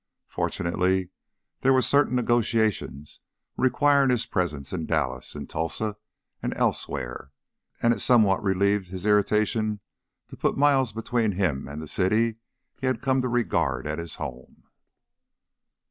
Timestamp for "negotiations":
2.15-3.19